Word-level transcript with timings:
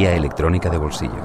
guía 0.00 0.16
electrónica 0.16 0.70
de 0.70 0.78
bolsillo. 0.78 1.20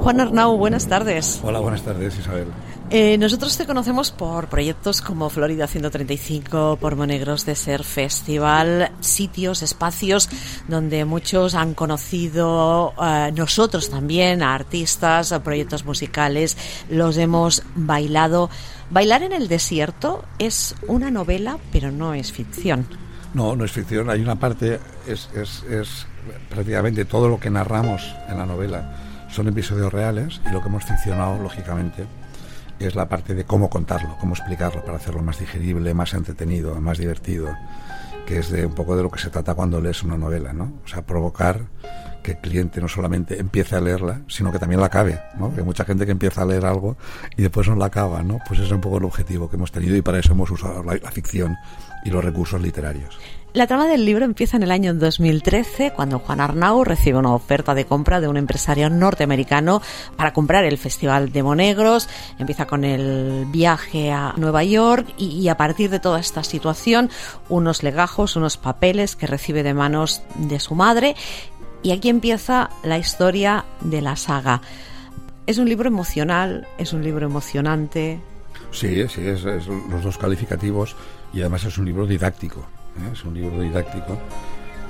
Juan 0.00 0.20
Arnau, 0.20 0.58
buenas 0.58 0.88
tardes. 0.88 1.40
Hola, 1.44 1.60
buenas 1.60 1.82
tardes, 1.82 2.18
Isabel. 2.18 2.48
Eh, 2.90 3.16
nosotros 3.18 3.56
te 3.56 3.66
conocemos 3.66 4.10
por 4.10 4.48
proyectos 4.48 5.00
como 5.00 5.30
Florida 5.30 5.68
135, 5.68 6.78
por 6.80 6.96
Monegros 6.96 7.46
de 7.46 7.54
Ser 7.54 7.84
Festival, 7.84 8.90
sitios, 8.98 9.62
espacios 9.62 10.28
donde 10.66 11.04
muchos 11.04 11.54
han 11.54 11.74
conocido, 11.74 12.94
eh, 13.00 13.32
nosotros 13.34 13.88
también, 13.88 14.42
a 14.42 14.56
artistas, 14.56 15.30
a 15.30 15.44
proyectos 15.44 15.84
musicales, 15.84 16.56
los 16.90 17.16
hemos 17.16 17.62
bailado. 17.76 18.50
Bailar 18.90 19.22
en 19.22 19.32
el 19.32 19.46
desierto 19.46 20.24
es 20.40 20.74
una 20.88 21.12
novela, 21.12 21.58
pero 21.70 21.92
no 21.92 22.12
es 22.12 22.32
ficción. 22.32 23.03
No, 23.34 23.56
no 23.56 23.64
es 23.64 23.72
ficción. 23.72 24.08
Hay 24.10 24.22
una 24.22 24.36
parte, 24.36 24.78
es, 25.06 25.28
prácticamente 26.48 27.04
todo 27.04 27.28
lo 27.28 27.38
que 27.38 27.50
narramos 27.50 28.14
en 28.28 28.38
la 28.38 28.46
novela 28.46 29.26
son 29.28 29.48
episodios 29.48 29.92
reales 29.92 30.40
y 30.46 30.52
lo 30.52 30.62
que 30.62 30.68
hemos 30.68 30.84
ficcionado, 30.84 31.42
lógicamente, 31.42 32.06
es 32.78 32.94
la 32.94 33.08
parte 33.08 33.34
de 33.34 33.44
cómo 33.44 33.68
contarlo, 33.68 34.16
cómo 34.20 34.34
explicarlo 34.34 34.84
para 34.84 34.98
hacerlo 34.98 35.22
más 35.22 35.40
digerible, 35.40 35.92
más 35.94 36.14
entretenido, 36.14 36.80
más 36.80 36.98
divertido, 36.98 37.48
que 38.26 38.38
es 38.38 38.50
de 38.50 38.66
un 38.66 38.74
poco 38.74 38.96
de 38.96 39.02
lo 39.02 39.10
que 39.10 39.18
se 39.18 39.30
trata 39.30 39.54
cuando 39.54 39.80
lees 39.80 40.04
una 40.04 40.16
novela, 40.16 40.52
¿no? 40.52 40.72
O 40.84 40.88
sea, 40.88 41.02
provocar 41.02 41.62
que 42.24 42.32
el 42.32 42.38
cliente 42.38 42.80
no 42.80 42.88
solamente 42.88 43.38
empiece 43.38 43.76
a 43.76 43.80
leerla, 43.80 44.22
sino 44.26 44.50
que 44.50 44.58
también 44.58 44.80
la 44.80 44.86
acabe, 44.86 45.20
¿no? 45.38 45.52
Hay 45.56 45.62
mucha 45.62 45.84
gente 45.84 46.06
que 46.06 46.12
empieza 46.12 46.42
a 46.42 46.46
leer 46.46 46.64
algo 46.64 46.96
y 47.36 47.42
después 47.42 47.68
no 47.68 47.76
la 47.76 47.84
acaba, 47.84 48.22
¿no? 48.22 48.38
Pues 48.48 48.58
ese 48.58 48.68
es 48.68 48.72
un 48.72 48.80
poco 48.80 48.98
el 48.98 49.04
objetivo 49.04 49.48
que 49.48 49.56
hemos 49.56 49.70
tenido 49.70 49.94
y 49.94 50.02
para 50.02 50.18
eso 50.18 50.32
hemos 50.32 50.50
usado 50.50 50.82
la, 50.82 50.98
ficción 51.12 51.56
y 52.04 52.10
los 52.10 52.24
recursos 52.24 52.60
literarios. 52.60 53.16
La 53.52 53.68
trama 53.68 53.86
del 53.86 54.04
libro 54.04 54.24
empieza 54.24 54.56
en 54.56 54.64
el 54.64 54.72
año 54.72 54.94
2013, 54.94 55.92
cuando 55.92 56.18
Juan 56.18 56.40
Arnau 56.40 56.82
recibe 56.82 57.18
una 57.18 57.32
oferta 57.32 57.72
de 57.72 57.84
compra 57.84 58.20
de 58.20 58.26
un 58.26 58.36
empresario 58.36 58.90
norteamericano 58.90 59.80
para 60.16 60.32
comprar 60.32 60.64
el 60.64 60.76
Festival 60.76 61.30
de 61.30 61.44
Monegros. 61.44 62.08
Empieza 62.40 62.66
con 62.66 62.82
el 62.82 63.46
viaje 63.52 64.10
a 64.10 64.34
Nueva 64.36 64.64
York 64.64 65.06
y, 65.18 65.46
a 65.46 65.56
partir 65.56 65.88
de 65.90 66.00
toda 66.00 66.18
esta 66.18 66.42
situación, 66.42 67.10
unos 67.48 67.84
legajos, 67.84 68.34
unos 68.34 68.56
papeles 68.56 69.14
que 69.14 69.28
recibe 69.28 69.62
de 69.62 69.72
manos 69.72 70.22
de 70.34 70.58
su 70.58 70.74
madre. 70.74 71.14
Y 71.84 71.92
aquí 71.92 72.08
empieza 72.08 72.70
la 72.82 72.96
historia 72.96 73.66
de 73.82 74.00
la 74.00 74.16
saga. 74.16 74.62
Es 75.46 75.58
un 75.58 75.68
libro 75.68 75.86
emocional, 75.86 76.66
es 76.78 76.94
un 76.94 77.04
libro 77.04 77.26
emocionante. 77.26 78.22
Sí, 78.70 79.06
sí, 79.08 79.26
es, 79.26 79.44
los 79.44 80.02
dos 80.02 80.16
calificativos 80.16 80.96
y 81.34 81.42
además 81.42 81.64
es 81.64 81.76
un 81.76 81.84
libro 81.84 82.06
didáctico. 82.06 82.60
¿eh? 82.96 83.10
es 83.12 83.22
un 83.24 83.34
libro 83.34 83.60
didáctico 83.60 84.18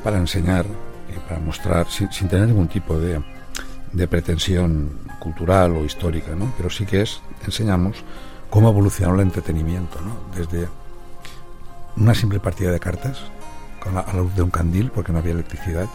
para 0.05 0.19
enseñar 0.19 0.67
y 1.09 1.19
para 1.29 1.41
mostrar, 1.41 1.89
sin, 1.91 2.29
tener 2.29 2.47
ningún 2.47 2.69
tipo 2.69 2.97
de, 2.97 3.21
pretensión 4.07 5.01
cultural 5.19 5.77
o 5.77 5.85
histórica, 5.85 6.37
¿no? 6.37 6.53
pero 6.57 6.71
sí 6.71 6.87
que 6.87 7.03
es, 7.03 7.21
enseñamos 7.45 7.97
cómo 8.51 8.69
evolucionó 8.69 9.17
el 9.17 9.23
entretenimiento, 9.23 10.01
¿no? 10.01 10.17
desde 10.37 10.69
una 11.97 12.15
simple 12.15 12.39
partida 12.39 12.71
de 12.71 12.79
cartas 12.79 13.19
con 13.81 13.99
a 13.99 14.05
la 14.07 14.21
luz 14.21 14.35
de 14.37 14.43
un 14.43 14.51
candil, 14.51 14.93
porque 14.93 15.13
no 15.13 15.19
había 15.19 15.33
electricidad, 15.33 15.89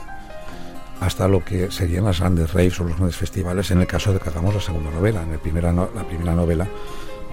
hasta 1.00 1.28
lo 1.28 1.44
que 1.44 1.72
serían 1.72 2.06
las 2.06 2.20
grandes 2.20 2.54
raves 2.54 2.80
o 2.80 2.84
los 2.84 2.96
grandes 2.96 3.18
festivales 3.18 3.72
en 3.72 3.80
el 3.80 3.88
caso 3.88 4.14
de 4.14 4.20
que 4.20 4.30
hagamos 4.30 4.54
la 4.54 4.62
segunda 4.62 4.92
novela. 4.92 5.24
En 5.24 5.32
el 5.32 5.40
primera 5.40 5.72
no, 5.72 5.90
la 5.96 6.04
primera 6.04 6.34
novela, 6.34 6.68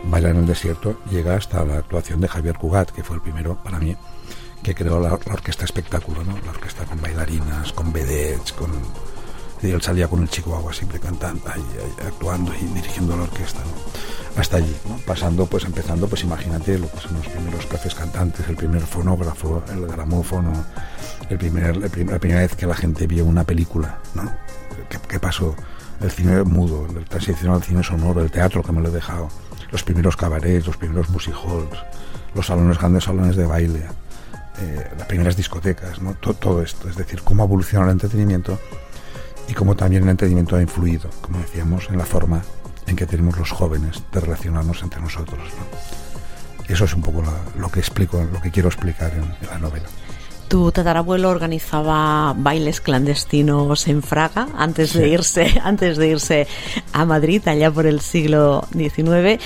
Baila 0.05 0.31
en 0.31 0.36
el 0.36 0.47
desierto, 0.47 1.00
llega 1.11 1.34
hasta 1.34 1.64
la 1.64 1.78
actuación 1.78 2.20
de 2.20 2.28
Javier 2.28 2.56
Cugat, 2.56 2.91
que 2.91 3.03
fue 3.03 3.17
el 3.17 3.23
primero 3.23 3.56
para 3.62 3.78
mí 3.78 3.97
que 4.62 4.75
creó 4.75 4.98
la, 5.00 5.14
orquesta 5.14 5.64
espectáculo, 5.64 6.25
¿no? 6.25 6.36
La 6.45 6.50
orquesta 6.50 6.84
con 6.84 7.00
bailarinas, 7.00 7.73
con 7.73 7.92
vedettes, 7.92 8.53
con... 8.53 8.70
Y 9.62 9.70
él 9.70 9.80
salía 9.80 10.08
con 10.08 10.23
el 10.23 10.28
chihuahua 10.28 10.73
siempre 10.73 10.98
cantando, 10.98 11.42
ahí, 11.48 11.62
actuando 12.05 12.53
y 12.55 12.64
dirigiendo 12.75 13.17
la 13.17 13.23
orquesta. 13.23 13.61
Hasta 14.36 14.58
allí. 14.58 14.77
Pasando, 15.06 15.47
pues 15.47 15.64
empezando, 15.64 16.08
pues 16.08 16.24
imagínate 16.24 16.79
lo 16.79 16.91
que 16.91 17.01
son 17.01 17.14
los 17.14 17.29
primeros 17.29 17.64
cafés 17.67 17.95
cantantes, 17.95 18.48
el 18.48 18.57
primer 18.57 18.83
fonógrafo, 18.83 19.62
el 19.70 19.86
gramófono, 19.86 20.52
la 21.29 22.19
primera 22.19 22.41
vez 22.41 22.55
que 22.55 22.67
la 22.67 22.75
gente 22.75 23.07
vio 23.07 23.25
una 23.25 23.45
película, 23.45 23.98
¿no? 24.14 24.31
¿Qué, 25.09 25.19
pasó? 25.19 25.57
El 26.01 26.11
cine 26.11 26.42
mudo, 26.45 26.87
el 26.87 27.05
transición 27.07 27.55
al 27.55 27.63
cine 27.63 27.83
sonoro, 27.83 28.20
el 28.23 28.31
teatro 28.31 28.63
que 28.63 28.73
me 28.73 28.81
lo 28.81 28.89
he 28.89 28.92
dejado, 28.92 29.29
los 29.70 29.83
primeros 29.83 30.17
cabarets, 30.17 30.67
los 30.67 30.77
primeros 30.77 31.09
music 31.11 31.35
halls, 31.35 31.79
los 32.35 32.47
salones, 32.47 32.79
grandes 32.79 33.05
salones 33.05 33.36
de 33.36 33.47
baile, 33.47 33.86
eh, 34.59 34.91
las 34.97 35.07
primeras 35.07 35.36
discotecas, 35.36 36.01
¿no? 36.01 36.15
todo, 36.15 36.63
esto, 36.63 36.89
es 36.89 36.97
decir, 36.97 37.23
cómo 37.23 37.42
ha 37.42 37.47
evolucionado 37.47 37.91
el 37.91 37.95
entretenimiento 37.95 38.59
y 39.48 39.55
cómo 39.55 39.75
también 39.75 40.05
el 40.05 40.11
entretenimiento 40.11 40.57
ha 40.57 40.63
influido, 40.63 41.11
como 41.20 41.39
decíamos, 41.39 41.89
en 41.91 41.98
la 41.98 42.05
forma 42.05 42.42
en 42.86 42.95
que 42.95 43.07
tenemos 43.07 43.36
los 43.39 43.51
jóvenes 43.51 44.03
de 44.13 44.20
relacionarnos 44.20 44.83
entre 44.83 45.01
nosotros. 45.01 45.41
¿no? 45.41 46.73
Eso 46.73 46.85
es 46.85 46.95
un 46.95 47.03
poco 47.03 47.23
lo 47.59 47.69
que 47.70 47.81
explico, 47.81 48.23
lo 48.33 48.41
que 48.41 48.51
quiero 48.51 48.69
explicar 48.69 49.13
en 49.13 49.48
la 49.48 49.59
novela. 49.59 49.89
Tu 50.48 50.70
tatarabuelo 50.70 51.29
organizaba 51.29 52.33
bailes 52.36 52.80
clandestinos 52.80 53.89
en 53.89 54.02
Fraga 54.02 54.48
antes 54.57 54.92
de 54.92 55.08
irse, 55.08 55.61
antes 55.64 55.96
de 55.96 56.08
irse 56.08 56.46
a 56.92 57.05
Madrid 57.05 57.42
allá 57.48 57.70
por 57.70 57.86
el 57.86 58.01
siglo 58.01 58.64
XIX. 58.73 59.42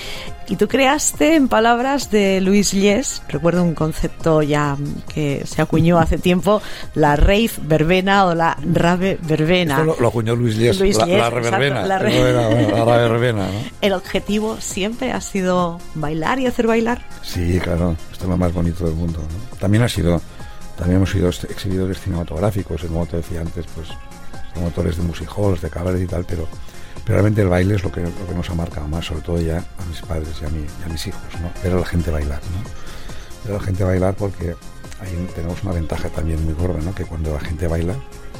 Y 0.50 0.56
tú 0.56 0.66
creaste 0.66 1.36
en 1.36 1.46
palabras 1.48 2.10
de 2.10 2.40
Luis 2.40 2.74
Lies, 2.74 3.22
recuerdo 3.28 3.62
un 3.62 3.74
concepto 3.74 4.42
ya 4.42 4.76
que 5.14 5.44
se 5.46 5.62
acuñó 5.62 5.98
hace 5.98 6.18
tiempo, 6.18 6.60
la 6.94 7.14
rave 7.14 7.52
verbena 7.62 8.26
o 8.26 8.34
la 8.34 8.58
rave 8.60 9.16
verbena. 9.22 9.74
Esto 9.74 9.84
lo, 9.84 10.00
lo 10.00 10.08
acuñó 10.08 10.34
Luis 10.34 10.56
Lies, 10.56 10.80
Luis 10.80 10.96
la, 10.96 11.06
Lies, 11.06 11.18
la 11.18 11.30
reverbena. 11.30 11.66
exacto, 11.82 11.88
la, 11.88 11.98
re... 12.00 12.10
reverbena, 12.10 12.48
bueno, 12.48 12.76
la 12.76 12.84
rave 12.84 13.08
verbena 13.08 13.46
¿no? 13.46 13.60
El 13.80 13.92
objetivo 13.92 14.56
siempre 14.60 15.12
ha 15.12 15.20
sido 15.20 15.78
bailar 15.94 16.40
y 16.40 16.46
hacer 16.46 16.66
bailar. 16.66 17.00
Sí, 17.22 17.58
claro, 17.62 17.96
esto 18.10 18.24
es 18.24 18.30
lo 18.30 18.36
más 18.36 18.52
bonito 18.52 18.84
del 18.84 18.94
mundo. 18.94 19.20
¿no? 19.20 19.56
También 19.58 19.84
ha 19.84 19.88
sido 19.88 20.20
también 20.80 20.96
hemos 20.96 21.10
sido 21.10 21.28
exhibidores 21.28 22.00
cinematográficos, 22.00 22.80
como 22.84 23.04
te 23.04 23.18
decía 23.18 23.42
antes, 23.42 23.66
pues 23.74 23.88
promotores 24.54 24.96
de 24.96 25.02
music 25.02 25.28
halls, 25.36 25.60
de 25.60 25.68
cabaret 25.68 26.00
y 26.00 26.06
tal, 26.06 26.24
pero, 26.24 26.48
realmente 27.04 27.42
el 27.42 27.48
baile 27.48 27.74
es 27.74 27.84
lo 27.84 27.92
que, 27.92 28.00
lo 28.00 28.26
que, 28.26 28.34
nos 28.34 28.48
ha 28.48 28.54
marcado 28.54 28.88
más, 28.88 29.04
sobre 29.04 29.20
todo 29.20 29.38
ya 29.40 29.58
a 29.58 29.84
mis 29.86 30.00
padres 30.00 30.30
y 30.40 30.44
a, 30.46 30.48
mí, 30.48 30.64
y 30.80 30.82
a 30.82 30.88
mis 30.88 31.06
hijos, 31.06 31.20
¿no? 31.42 31.50
Ver 31.62 31.74
la 31.74 31.84
gente 31.84 32.10
bailar, 32.10 32.40
¿no? 32.40 33.44
Ver 33.44 33.60
la 33.60 33.66
gente 33.66 33.84
bailar 33.84 34.14
porque 34.14 34.54
ahí 35.02 35.28
tenemos 35.34 35.62
una 35.64 35.72
ventaja 35.72 36.08
también 36.08 36.42
muy 36.44 36.54
gorda, 36.54 36.80
¿no? 36.80 36.94
Que 36.94 37.04
cuando 37.04 37.34
la 37.34 37.40
gente 37.40 37.66
baila 37.66 37.94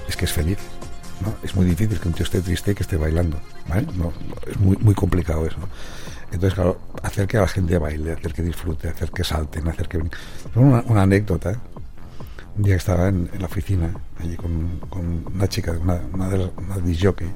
es 0.08 0.16
que 0.16 0.24
es 0.24 0.32
feliz, 0.32 0.58
¿no? 1.20 1.34
Es 1.42 1.54
muy 1.54 1.66
difícil 1.66 2.00
que 2.00 2.08
un 2.08 2.14
tío 2.14 2.24
esté 2.24 2.40
triste 2.40 2.70
y 2.70 2.74
que 2.74 2.84
esté 2.84 2.96
bailando, 2.96 3.38
¿vale? 3.68 3.86
No, 3.96 4.14
es 4.46 4.58
muy, 4.58 4.78
muy 4.78 4.94
complicado 4.94 5.46
eso. 5.46 5.58
Entonces, 6.32 6.54
claro, 6.54 6.80
hacer 7.02 7.26
que 7.26 7.36
la 7.36 7.48
gente 7.48 7.76
baile, 7.76 8.12
hacer 8.12 8.32
que 8.32 8.42
disfrute, 8.42 8.88
hacer 8.88 9.10
que 9.10 9.24
salten, 9.24 9.68
hacer 9.68 9.88
que... 9.88 9.98
Una, 10.54 10.82
una 10.86 11.02
anécdota 11.02 11.60
un 12.60 12.64
día 12.64 12.76
estaba 12.76 13.08
en, 13.08 13.30
en 13.32 13.40
la 13.40 13.46
oficina, 13.46 13.90
allí 14.18 14.36
con, 14.36 14.80
con 14.90 15.24
una 15.34 15.48
chica, 15.48 15.72
una, 15.72 15.98
una, 16.12 16.28
de 16.28 16.50
una 16.58 16.76
disjockey, 16.76 17.28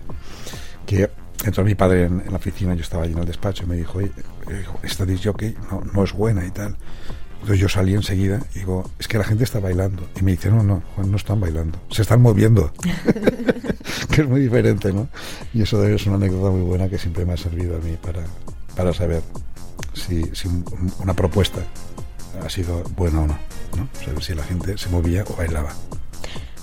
que 0.85 1.09
entró 1.47 1.65
mi 1.65 1.75
padre 1.75 2.05
en, 2.05 2.21
en, 2.21 2.31
la 2.31 2.37
oficina, 2.37 2.75
yo 2.75 2.83
estaba 2.83 3.05
allí 3.05 3.15
en 3.15 3.21
el 3.21 3.25
despacho 3.25 3.65
y 3.65 3.67
me 3.67 3.77
dijo, 3.77 4.01
esta 4.83 5.07
disjockey 5.07 5.57
no, 5.71 5.81
no 5.81 6.05
es 6.05 6.13
buena 6.13 6.45
y 6.45 6.51
tal. 6.51 6.77
Entonces 7.41 7.59
yo 7.59 7.71
salí 7.71 7.95
enseguida 7.95 8.43
y 8.55 8.59
digo, 8.61 8.91
es 8.99 9.09
que 9.09 9.17
la 9.17 9.25
gente 9.25 9.45
está 9.45 9.61
bailando. 9.61 10.07
Y 10.21 10.23
me 10.23 10.33
dice, 10.33 10.51
no, 10.51 10.63
no, 10.63 10.83
Juan, 10.95 11.11
no 11.11 11.17
están 11.17 11.41
bailando, 11.41 11.79
se 11.91 12.03
están 12.03 12.21
moviendo. 12.21 12.71
que 14.11 14.21
es 14.21 14.29
muy 14.29 14.43
diferente, 14.43 14.93
¿no? 14.93 15.09
Y 15.55 15.63
eso 15.63 15.83
es 15.87 16.05
una 16.07 16.17
anécdota 16.17 16.51
muy 16.51 16.63
buena 16.63 16.91
que 16.91 16.99
siempre 16.99 17.25
me 17.25 17.33
ha 17.33 17.39
servido 17.39 17.77
a 17.77 17.81
mí 17.81 17.97
para, 17.97 18.25
para 18.77 18.93
saber 18.93 19.23
si, 19.95 20.23
si 20.35 20.49
una 20.99 21.15
propuesta 21.15 21.63
ha 22.45 22.51
sido 22.51 22.83
buena 22.95 23.23
o 23.23 23.27
no. 23.27 23.54
Saber 24.05 24.23
si 24.23 24.35
la 24.35 24.45
gente 24.45 24.79
se 24.79 24.89
movía 24.89 25.25
o 25.29 25.37
bailaba. 25.37 25.75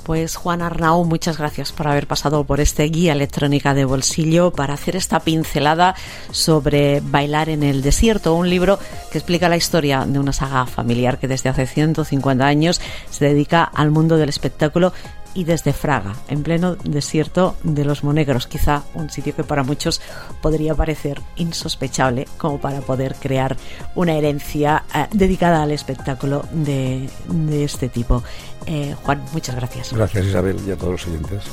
Pues 0.04 0.36
Juan 0.36 0.64
Arnau, 0.64 1.06
muchas 1.06 1.38
gracias 1.38 1.72
por 1.72 1.88
haber 1.88 2.08
pasado 2.08 2.44
por 2.44 2.60
este 2.60 2.84
guía 2.86 3.14
electrónica 3.14 3.76
de 3.76 3.86
bolsillo 3.86 4.52
para 4.52 4.74
hacer 4.74 4.96
esta 4.96 5.20
pincelada 5.20 5.96
sobre 6.32 7.02
Bailar 7.02 7.50
en 7.50 7.62
el 7.62 7.84
desierto, 7.84 8.34
un 8.34 8.50
libro 8.50 8.80
que 9.12 9.20
explica 9.20 9.48
la 9.48 9.58
historia 9.58 10.06
de 10.06 10.18
una 10.18 10.34
saga 10.34 10.66
familiar 10.66 11.20
que 11.20 11.28
desde 11.28 11.50
hace 11.50 11.68
150 11.68 12.44
años 12.46 12.82
se 13.12 13.26
dedica 13.26 13.64
al 13.64 13.92
mundo 13.92 14.18
del 14.18 14.30
espectáculo 14.30 14.92
y 15.34 15.44
desde 15.44 15.74
Fraga, 15.74 16.16
en 16.28 16.44
pleno 16.44 16.76
desierto 16.76 17.56
de 17.64 17.86
los 17.86 18.04
Monegros, 18.04 18.48
quizá 18.48 18.84
un 18.94 19.10
sitio 19.10 19.36
que 19.36 19.44
para 19.44 19.64
muchos 19.64 20.02
podría 20.42 20.76
parecer 20.76 21.22
insospechable 21.36 22.28
como 22.38 22.60
para 22.60 22.82
poder 22.82 23.16
crear 23.16 23.56
una 23.96 24.14
herencia 24.14 24.81
dedicada 25.12 25.64
al 25.64 25.72
espectáculo 25.72 26.46
de, 26.52 27.10
de 27.28 27.64
este 27.64 27.90
tipo. 27.90 28.24
Eh, 28.66 28.96
Juan, 29.04 29.24
muchas 29.34 29.56
gracias. 29.56 29.94
Gracias 29.94 30.26
Isabel 30.26 30.58
y 30.66 30.72
a 30.72 30.76
todos 30.76 30.94
los 30.94 31.08
oyentes. 31.08 31.44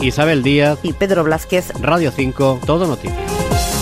Isabel 0.00 0.42
Díaz 0.42 0.78
y 0.82 0.92
Pedro 0.92 1.24
Blázquez, 1.24 1.72
Radio 1.80 2.12
5, 2.12 2.60
Todo 2.64 2.86
Noticias. 2.86 3.77